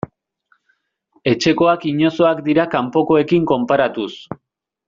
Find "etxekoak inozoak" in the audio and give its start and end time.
1.33-2.43